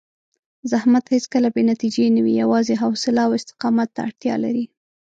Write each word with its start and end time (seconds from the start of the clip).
زحمت 0.71 1.05
هېڅکله 1.15 1.47
بې 1.55 1.61
نتیجې 1.71 2.05
نه 2.15 2.21
وي، 2.23 2.33
یوازې 2.43 2.73
حوصله 2.81 3.21
او 3.25 3.31
استقامت 3.39 3.89
ته 3.95 3.99
اړتیا 4.07 4.35
لري. 4.43 4.65